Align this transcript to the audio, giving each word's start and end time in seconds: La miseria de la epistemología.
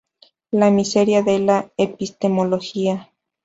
La 0.49 0.71
miseria 0.71 1.21
de 1.21 1.37
la 1.37 1.69
epistemología. 1.77 3.11